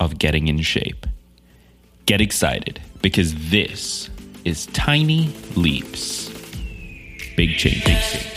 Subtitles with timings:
[0.00, 1.06] of getting in shape.
[2.06, 4.10] Get excited because this
[4.44, 6.28] is Tiny Leaps.
[7.36, 7.84] Big change.
[7.84, 8.36] Big change.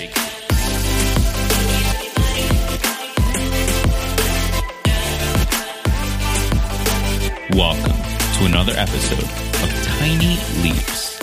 [7.55, 7.91] Welcome
[8.37, 9.23] to another episode
[9.63, 11.19] of Tiny Leaps,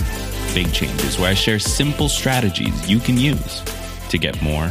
[0.54, 3.62] Big Changes, where I share simple strategies you can use
[4.10, 4.70] to get more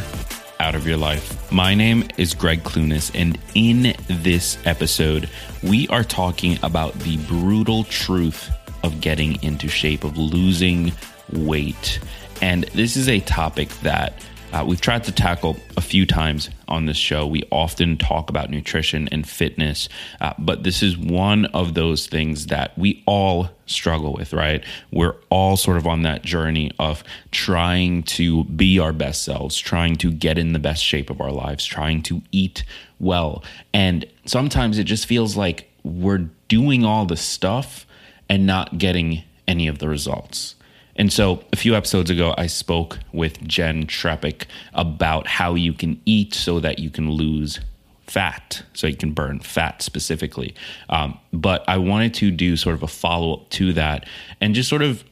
[0.66, 1.52] out of your life.
[1.52, 5.30] My name is Greg Clunis, and in this episode,
[5.62, 8.50] we are talking about the brutal truth
[8.82, 10.90] of getting into shape, of losing
[11.32, 12.00] weight.
[12.42, 14.14] And this is a topic that
[14.56, 17.26] uh, we've tried to tackle a few times on this show.
[17.26, 19.86] We often talk about nutrition and fitness,
[20.18, 24.64] uh, but this is one of those things that we all struggle with, right?
[24.90, 29.96] We're all sort of on that journey of trying to be our best selves, trying
[29.96, 32.64] to get in the best shape of our lives, trying to eat
[32.98, 33.44] well.
[33.74, 37.86] And sometimes it just feels like we're doing all the stuff
[38.26, 40.54] and not getting any of the results.
[40.96, 46.00] And so a few episodes ago, I spoke with Jen Trepic about how you can
[46.06, 47.60] eat so that you can lose
[48.06, 50.54] fat, so you can burn fat specifically.
[50.88, 54.06] Um, but I wanted to do sort of a follow up to that
[54.40, 55.04] and just sort of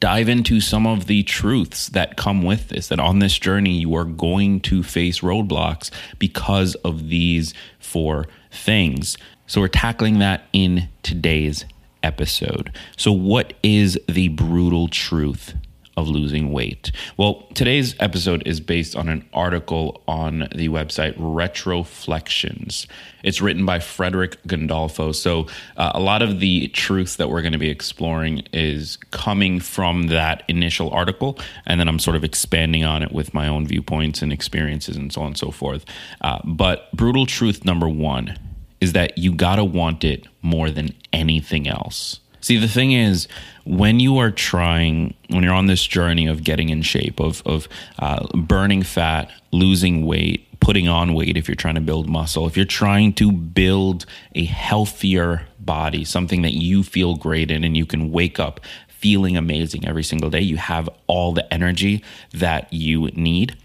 [0.00, 3.94] dive into some of the truths that come with this that on this journey you
[3.94, 9.16] are going to face roadblocks because of these four things.
[9.46, 11.64] So we're tackling that in today's
[12.04, 12.70] episode.
[12.96, 15.54] So, what is the brutal truth
[15.96, 16.92] of losing weight?
[17.16, 22.86] Well, today's episode is based on an article on the website Retroflexions.
[23.22, 25.14] It's written by Frederick Gandolfo.
[25.14, 29.60] So, uh, a lot of the truth that we're going to be exploring is coming
[29.60, 33.66] from that initial article, and then I'm sort of expanding on it with my own
[33.66, 35.84] viewpoints and experiences and so on and so forth.
[36.20, 38.36] Uh, but, brutal truth number one
[38.80, 42.20] is that you gotta want it more than anything else.
[42.44, 43.26] See, the thing is,
[43.64, 47.68] when you are trying, when you're on this journey of getting in shape, of, of
[47.98, 52.54] uh, burning fat, losing weight, putting on weight if you're trying to build muscle, if
[52.54, 54.04] you're trying to build
[54.34, 59.38] a healthier body, something that you feel great in and you can wake up feeling
[59.38, 63.56] amazing every single day, you have all the energy that you need.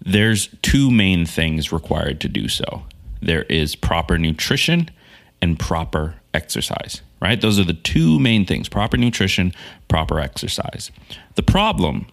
[0.00, 2.84] There's two main things required to do so
[3.20, 4.90] there is proper nutrition
[5.42, 7.40] and proper exercise, right?
[7.40, 9.52] Those are the two main things proper nutrition,
[9.88, 10.90] proper exercise.
[11.34, 12.06] The problem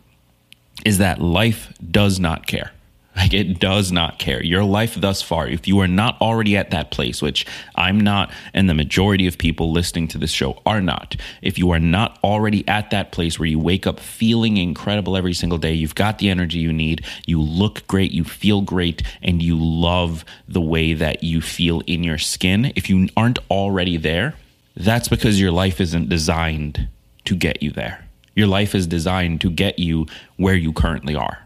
[0.86, 2.72] is that life does not care.
[3.16, 4.44] Like it does not care.
[4.44, 8.32] Your life thus far, if you are not already at that place, which I'm not,
[8.56, 12.18] and the majority of people listening to this show are not, if you are not
[12.24, 16.18] already at that place where you wake up feeling incredible every single day, you've got
[16.18, 20.94] the energy you need, you look great, you feel great, and you love the way
[20.94, 24.34] that you feel in your skin, if you aren't already there,
[24.76, 26.88] that's because your life isn't designed
[27.26, 28.06] to get you there.
[28.36, 30.08] Your life is designed to get you
[30.38, 31.43] where you currently are.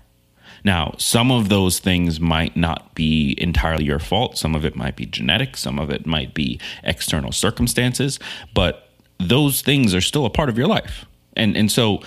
[0.63, 4.37] Now, some of those things might not be entirely your fault.
[4.37, 8.19] Some of it might be genetic, some of it might be external circumstances,
[8.53, 8.89] but
[9.19, 11.05] those things are still a part of your life.
[11.35, 12.01] And and so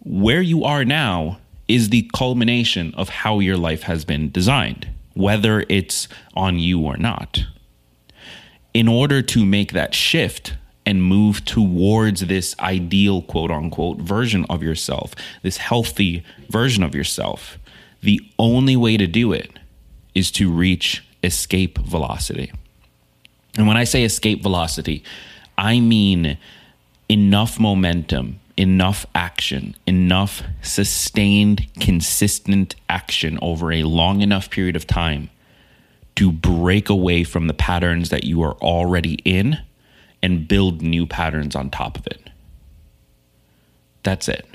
[0.00, 1.38] where you are now
[1.68, 6.96] is the culmination of how your life has been designed, whether it's on you or
[6.96, 7.44] not.
[8.74, 10.54] In order to make that shift,
[10.84, 17.58] and move towards this ideal quote unquote version of yourself, this healthy version of yourself,
[18.02, 19.50] the only way to do it
[20.14, 22.52] is to reach escape velocity.
[23.56, 25.04] And when I say escape velocity,
[25.56, 26.36] I mean
[27.08, 35.30] enough momentum, enough action, enough sustained, consistent action over a long enough period of time
[36.16, 39.58] to break away from the patterns that you are already in
[40.22, 42.30] and build new patterns on top of it.
[44.02, 44.46] That's it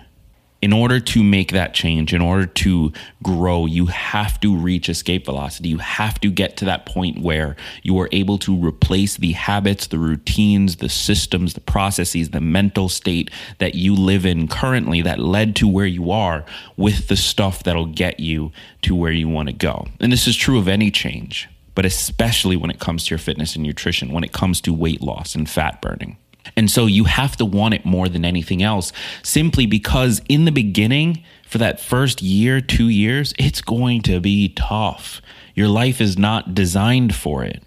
[0.61, 5.25] in order to make that change, in order to grow, you have to reach escape
[5.25, 5.69] velocity.
[5.69, 9.87] You have to get to that point where you are able to replace the habits,
[9.87, 15.19] the routines, the systems, the processes, the mental state that you live in currently that
[15.19, 16.43] led to where you are
[16.75, 18.51] with the stuff that'll get you
[18.81, 19.87] to where you want to go.
[19.99, 23.55] And this is true of any change, but especially when it comes to your fitness
[23.55, 26.17] and nutrition, when it comes to weight loss and fat burning.
[26.55, 28.91] And so you have to want it more than anything else
[29.23, 34.49] simply because in the beginning, for that first year, two years, it's going to be
[34.49, 35.21] tough.
[35.55, 37.63] Your life is not designed for it.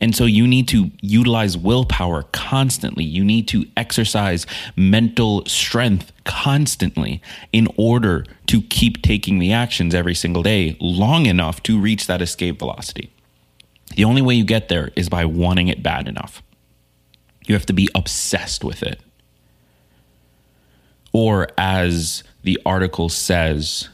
[0.00, 3.04] And so you need to utilize willpower constantly.
[3.04, 7.22] You need to exercise mental strength constantly
[7.52, 12.20] in order to keep taking the actions every single day long enough to reach that
[12.20, 13.12] escape velocity.
[13.94, 16.42] The only way you get there is by wanting it bad enough.
[17.46, 19.00] You have to be obsessed with it.
[21.12, 23.88] Or as the article says,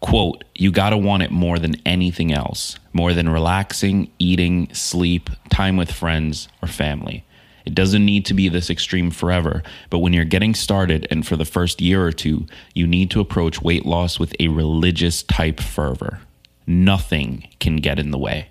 [0.00, 5.30] quote, you got to want it more than anything else, more than relaxing, eating, sleep,
[5.50, 7.24] time with friends or family.
[7.66, 11.36] It doesn't need to be this extreme forever, but when you're getting started and for
[11.36, 15.60] the first year or two, you need to approach weight loss with a religious type
[15.60, 16.20] fervor.
[16.66, 18.48] Nothing can get in the way.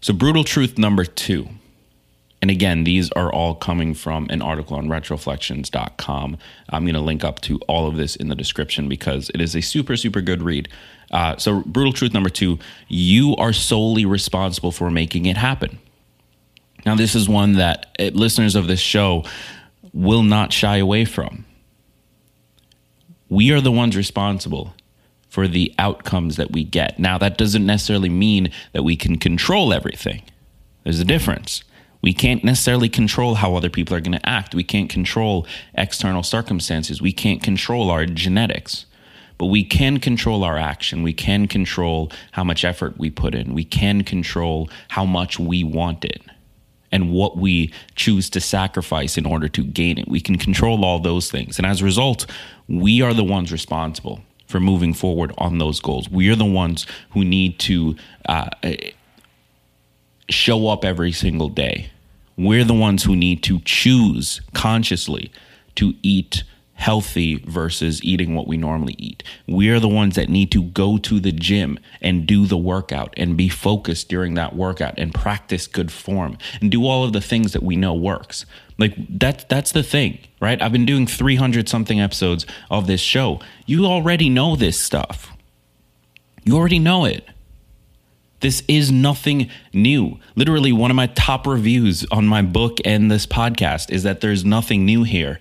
[0.00, 1.48] So, brutal truth number two
[2.42, 6.38] and again, these are all coming from an article on retroflexions.com.
[6.70, 9.54] I'm going to link up to all of this in the description because it is
[9.54, 10.68] a super, super good read.
[11.12, 12.58] Uh, so, brutal truth number two
[12.88, 15.78] you are solely responsible for making it happen.
[16.84, 19.24] Now, this is one that uh, listeners of this show
[19.92, 21.44] will not shy away from.
[23.28, 24.74] We are the ones responsible
[25.28, 26.98] for the outcomes that we get.
[26.98, 30.22] Now, that doesn't necessarily mean that we can control everything,
[30.82, 31.62] there's a difference.
[32.02, 34.54] We can't necessarily control how other people are going to act.
[34.54, 37.00] We can't control external circumstances.
[37.00, 38.86] We can't control our genetics.
[39.38, 41.02] But we can control our action.
[41.02, 43.54] We can control how much effort we put in.
[43.54, 46.22] We can control how much we want it
[46.92, 50.08] and what we choose to sacrifice in order to gain it.
[50.08, 51.58] We can control all those things.
[51.58, 52.26] And as a result,
[52.68, 56.10] we are the ones responsible for moving forward on those goals.
[56.10, 57.96] We are the ones who need to
[58.26, 58.50] uh,
[60.28, 61.90] show up every single day.
[62.36, 65.30] We're the ones who need to choose consciously
[65.76, 69.22] to eat healthy versus eating what we normally eat.
[69.46, 73.36] We're the ones that need to go to the gym and do the workout and
[73.36, 77.52] be focused during that workout and practice good form and do all of the things
[77.52, 78.46] that we know works.
[78.78, 80.60] Like that that's the thing, right?
[80.60, 83.40] I've been doing 300 something episodes of this show.
[83.64, 85.30] You already know this stuff.
[86.42, 87.28] You already know it.
[88.42, 90.18] This is nothing new.
[90.34, 94.44] Literally, one of my top reviews on my book and this podcast is that there's
[94.44, 95.38] nothing new here.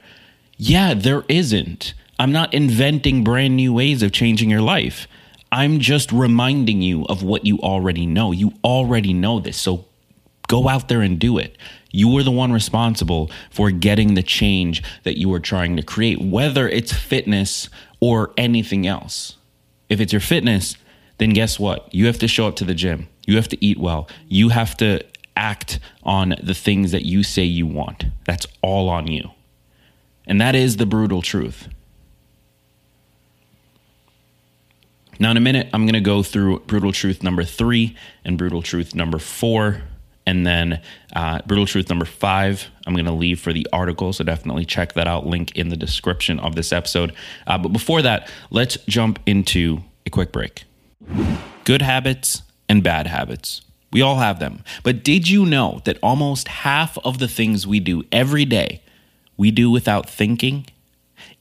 [0.56, 1.96] Yeah, there isn't.
[2.20, 5.08] I'm not inventing brand new ways of changing your life.
[5.52, 8.32] I'm just reminding you of what you already know.
[8.32, 9.58] You already know this.
[9.58, 9.86] So
[10.48, 11.58] go out there and do it.
[11.92, 16.22] You are the one responsible for getting the change that you are trying to create,
[16.22, 17.68] whether it's fitness
[18.00, 19.38] or anything else.
[19.90, 20.76] If it's your fitness,
[21.22, 21.94] then guess what?
[21.94, 23.08] You have to show up to the gym.
[23.28, 24.10] You have to eat well.
[24.28, 28.06] You have to act on the things that you say you want.
[28.26, 29.30] That's all on you.
[30.26, 31.68] And that is the brutal truth.
[35.20, 38.64] Now, in a minute, I'm going to go through brutal truth number three and brutal
[38.64, 39.84] truth number four.
[40.26, 40.82] And then
[41.16, 44.12] uh, brutal truth number five, I'm going to leave for the article.
[44.12, 45.28] So definitely check that out.
[45.28, 47.14] Link in the description of this episode.
[47.46, 50.64] Uh, but before that, let's jump into a quick break.
[51.64, 53.62] Good habits and bad habits.
[53.92, 54.64] We all have them.
[54.84, 58.82] But did you know that almost half of the things we do every day,
[59.38, 60.68] we do without thinking?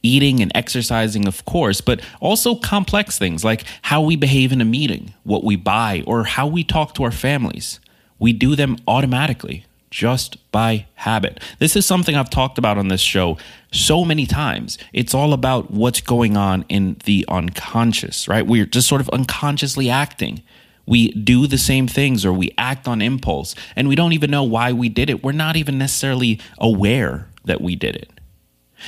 [0.03, 4.65] Eating and exercising, of course, but also complex things like how we behave in a
[4.65, 7.81] meeting, what we buy, or how we talk to our families.
[8.19, 11.41] We do them automatically just by habit.
[11.59, 13.39] This is something I've talked about on this show
[13.73, 14.79] so many times.
[14.93, 18.47] It's all about what's going on in the unconscious, right?
[18.47, 20.43] We're just sort of unconsciously acting.
[20.87, 24.45] We do the same things or we act on impulse and we don't even know
[24.45, 25.23] why we did it.
[25.23, 28.11] We're not even necessarily aware that we did it.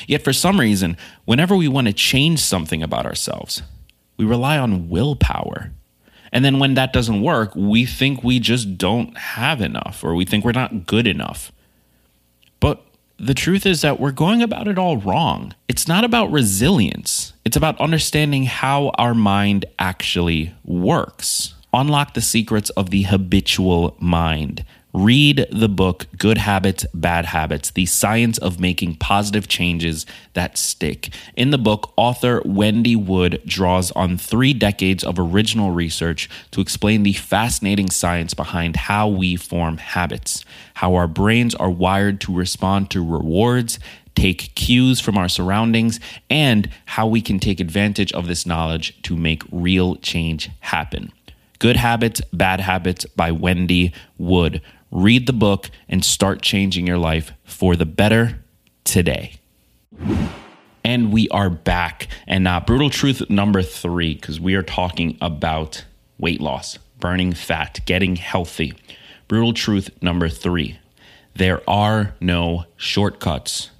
[0.06, 3.62] Yet, for some reason, whenever we want to change something about ourselves,
[4.16, 5.72] we rely on willpower
[6.32, 10.24] and then when that doesn't work, we think we just don't have enough or we
[10.24, 11.52] think we're not good enough.
[12.58, 12.82] But
[13.18, 15.54] the truth is that we're going about it all wrong.
[15.68, 21.54] It's not about resilience, it's about understanding how our mind actually works.
[21.74, 24.64] Unlock the secrets of the habitual mind.
[24.94, 31.14] Read the book Good Habits, Bad Habits The Science of Making Positive Changes That Stick.
[31.34, 37.04] In the book, author Wendy Wood draws on three decades of original research to explain
[37.04, 40.44] the fascinating science behind how we form habits,
[40.74, 43.78] how our brains are wired to respond to rewards,
[44.14, 49.16] take cues from our surroundings, and how we can take advantage of this knowledge to
[49.16, 51.10] make real change happen.
[51.58, 54.60] Good Habits, Bad Habits by Wendy Wood.
[54.92, 58.44] Read the book and start changing your life for the better
[58.84, 59.40] today.
[60.84, 62.08] And we are back.
[62.26, 65.86] And uh, brutal truth number three, because we are talking about
[66.18, 68.74] weight loss, burning fat, getting healthy.
[69.28, 70.78] Brutal truth number three
[71.34, 73.70] there are no shortcuts.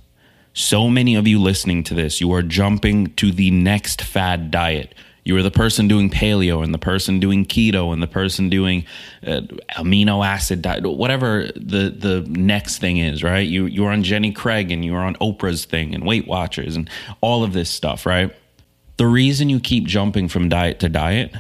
[0.55, 4.95] So many of you listening to this, you are jumping to the next fad diet
[5.25, 8.85] you were the person doing paleo and the person doing keto and the person doing
[9.27, 9.43] uh,
[9.77, 13.47] amino acid diet, whatever the the next thing is, right?
[13.47, 16.77] You you were on Jenny Craig and you were on Oprah's thing and Weight Watchers
[16.77, 18.35] and all of this stuff, right?
[18.97, 21.33] The reason you keep jumping from diet to diet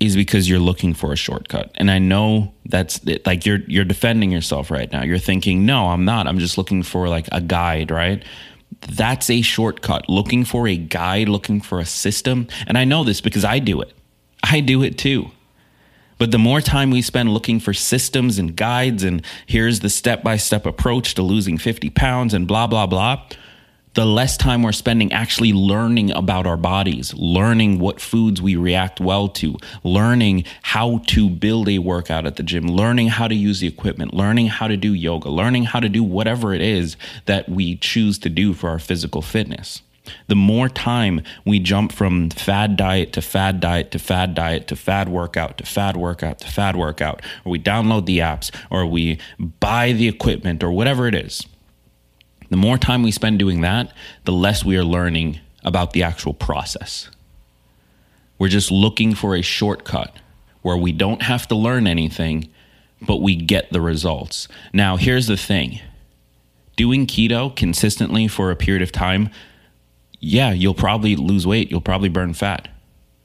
[0.00, 1.70] is because you're looking for a shortcut.
[1.74, 5.04] And I know that's like you're you're defending yourself right now.
[5.04, 6.26] You're thinking, "No, I'm not.
[6.26, 8.24] I'm just looking for like a guide, right?"
[8.82, 10.08] That's a shortcut.
[10.08, 12.48] Looking for a guide, looking for a system.
[12.66, 13.92] And I know this because I do it.
[14.42, 15.30] I do it too.
[16.18, 20.22] But the more time we spend looking for systems and guides, and here's the step
[20.22, 23.26] by step approach to losing 50 pounds and blah, blah, blah,
[23.94, 29.00] the less time we're spending actually learning about our bodies, learning what foods we react
[29.00, 33.60] well to, learning how to build a workout at the gym, learning how to use
[33.60, 37.48] the equipment, learning how to do yoga, learning how to do whatever it is that
[37.48, 39.82] we choose to do for our physical fitness.
[40.28, 44.76] The more time we jump from fad diet to fad diet to fad diet to
[44.76, 49.18] fad workout to fad workout to fad workout, or we download the apps or we
[49.38, 51.46] buy the equipment or whatever it is,
[52.50, 53.92] the more time we spend doing that,
[54.24, 57.08] the less we are learning about the actual process.
[58.38, 60.16] We're just looking for a shortcut
[60.62, 62.48] where we don't have to learn anything,
[63.00, 64.48] but we get the results.
[64.72, 65.80] Now, here's the thing
[66.76, 69.30] doing keto consistently for a period of time,
[70.18, 72.68] yeah, you'll probably lose weight, you'll probably burn fat.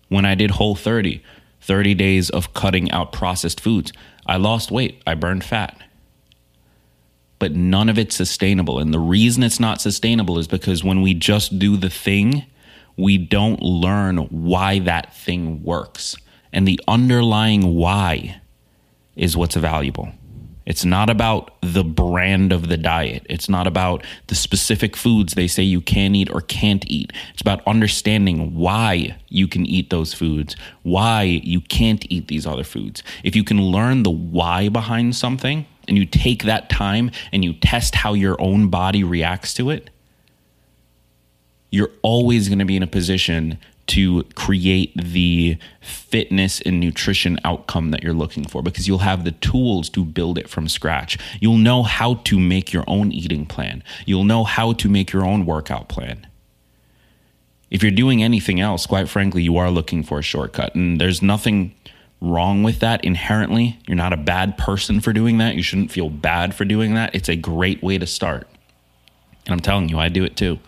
[0.10, 1.24] When I did Whole 30,
[1.62, 3.92] 30 days of cutting out processed foods,
[4.26, 5.82] I lost weight, I burned fat
[7.40, 8.80] but none of it's sustainable.
[8.80, 12.46] And the reason it's not sustainable is because when we just do the thing,
[12.98, 16.16] we don't learn why that thing works.
[16.54, 18.42] And the underlying why
[19.16, 20.12] is what's valuable.
[20.66, 23.26] It's not about the brand of the diet.
[23.30, 27.14] It's not about the specific foods they say you can eat or can't eat.
[27.34, 32.64] It's about understanding why you can eat those foods, why you can't eat these other
[32.64, 33.04] foods.
[33.24, 37.54] If you can learn the why behind something, and you take that time and you
[37.54, 39.90] test how your own body reacts to it,
[41.72, 47.92] you're always going to be in a position to create the fitness and nutrition outcome
[47.92, 51.18] that you're looking for because you'll have the tools to build it from scratch.
[51.40, 55.26] You'll know how to make your own eating plan, you'll know how to make your
[55.26, 56.28] own workout plan.
[57.70, 60.76] If you're doing anything else, quite frankly, you are looking for a shortcut.
[60.76, 61.76] And there's nothing
[62.22, 63.80] wrong with that inherently.
[63.88, 65.56] You're not a bad person for doing that.
[65.56, 67.14] You shouldn't feel bad for doing that.
[67.14, 68.48] It's a great way to start.
[69.46, 70.60] And I'm telling you, I do it too.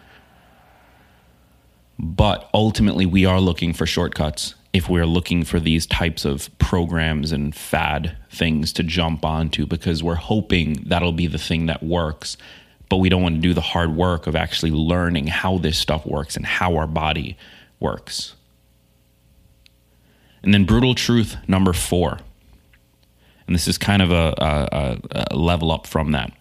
[2.00, 7.32] But ultimately, we are looking for shortcuts if we're looking for these types of programs
[7.32, 12.38] and fad things to jump onto because we're hoping that'll be the thing that works.
[12.90, 16.06] But we don't want to do the hard work of actually learning how this stuff
[16.06, 17.38] works and how our body
[17.80, 18.36] works.
[20.44, 22.20] And then brutal truth number four.
[23.48, 25.00] And this is kind of a, a,
[25.32, 26.32] a level up from that.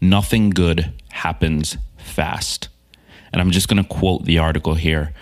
[0.00, 2.68] Nothing good happens fast.
[3.32, 5.12] And I'm just going to quote the article here.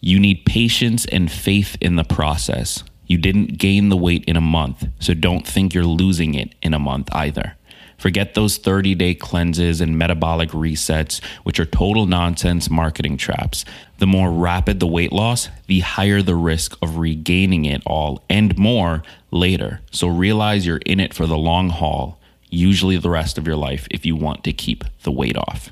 [0.00, 2.82] You need patience and faith in the process.
[3.06, 6.72] You didn't gain the weight in a month, so don't think you're losing it in
[6.72, 7.56] a month either.
[8.00, 13.66] Forget those 30 day cleanses and metabolic resets, which are total nonsense marketing traps.
[13.98, 18.56] The more rapid the weight loss, the higher the risk of regaining it all and
[18.56, 19.82] more later.
[19.90, 23.86] So realize you're in it for the long haul, usually the rest of your life,
[23.90, 25.70] if you want to keep the weight off.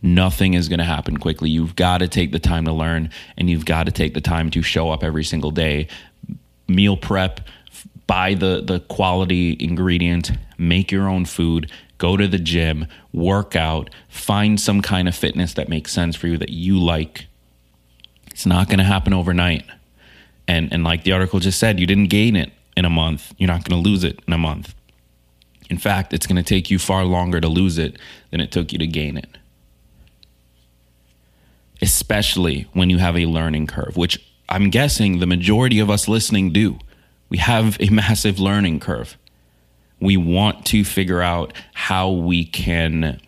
[0.00, 1.50] Nothing is going to happen quickly.
[1.50, 4.50] You've got to take the time to learn and you've got to take the time
[4.52, 5.88] to show up every single day.
[6.68, 7.42] Meal prep,
[8.06, 13.90] buy the the quality ingredient, make your own food, go to the gym, work out,
[14.08, 17.26] find some kind of fitness that makes sense for you that you like.
[18.30, 19.64] It's not going to happen overnight.
[20.46, 23.32] And and like the article just said, you didn't gain it in a month.
[23.38, 24.74] You're not going to lose it in a month.
[25.70, 27.98] In fact, it's going to take you far longer to lose it
[28.30, 29.38] than it took you to gain it.
[31.80, 36.52] Especially when you have a learning curve, which I'm guessing the majority of us listening
[36.52, 36.78] do.
[37.34, 39.18] We have a massive learning curve.
[39.98, 43.20] We want to figure out how we can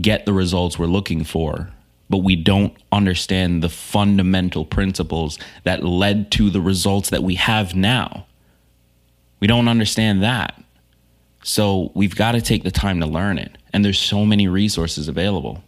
[0.00, 1.70] get the results we're looking for,
[2.10, 7.76] but we don't understand the fundamental principles that led to the results that we have
[7.76, 8.26] now.
[9.38, 10.60] We don't understand that.
[11.44, 13.56] So we've got to take the time to learn it.
[13.72, 15.62] And there's so many resources available.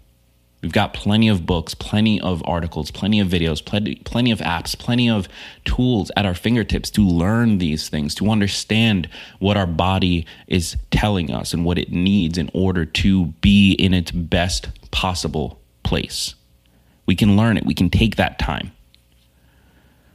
[0.62, 4.78] We've got plenty of books, plenty of articles, plenty of videos, plenty, plenty of apps,
[4.78, 5.26] plenty of
[5.64, 11.30] tools at our fingertips to learn these things, to understand what our body is telling
[11.30, 16.34] us and what it needs in order to be in its best possible place.
[17.06, 18.72] We can learn it, we can take that time.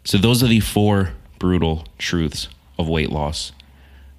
[0.03, 2.47] So, those are the four brutal truths
[2.77, 3.51] of weight loss.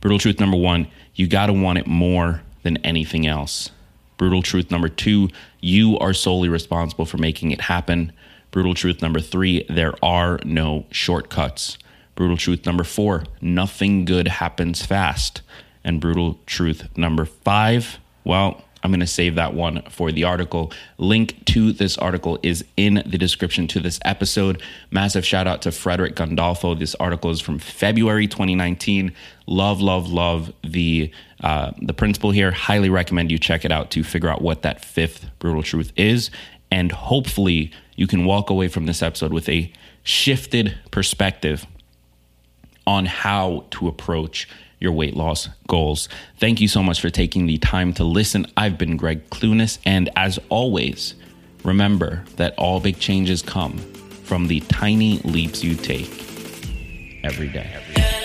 [0.00, 3.70] Brutal truth number one you got to want it more than anything else.
[4.16, 5.28] Brutal truth number two,
[5.60, 8.12] you are solely responsible for making it happen.
[8.50, 11.78] Brutal truth number three, there are no shortcuts.
[12.14, 15.42] Brutal truth number four, nothing good happens fast.
[15.84, 20.72] And brutal truth number five, well, I'm going to save that one for the article.
[20.96, 24.62] Link to this article is in the description to this episode.
[24.92, 26.78] Massive shout out to Frederick Gandolfo.
[26.78, 29.12] This article is from February 2019.
[29.48, 31.10] Love, love, love the
[31.42, 32.52] uh, the principle here.
[32.52, 36.30] Highly recommend you check it out to figure out what that fifth brutal truth is,
[36.70, 39.72] and hopefully you can walk away from this episode with a
[40.04, 41.66] shifted perspective
[42.86, 46.08] on how to approach your weight loss goals.
[46.38, 48.46] Thank you so much for taking the time to listen.
[48.56, 51.14] I've been Greg Clunis, and as always,
[51.64, 53.78] remember that all big changes come
[54.24, 56.10] from the tiny leaps you take
[57.24, 57.70] every day.
[57.74, 58.15] Every day.